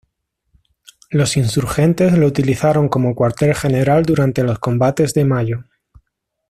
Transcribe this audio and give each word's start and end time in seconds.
Los 1.11 1.37
insurgentes 1.37 2.17
lo 2.17 2.25
utilizaron 2.25 2.89
como 2.89 3.13
cuartel 3.13 3.53
general 3.53 4.01
durante 4.03 4.41
los 4.43 4.57
combates 4.57 5.13
de 5.13 5.25
mayo. 5.25 5.65